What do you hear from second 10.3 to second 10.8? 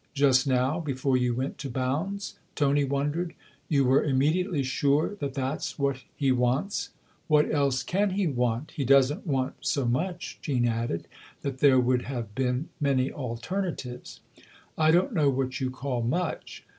Jean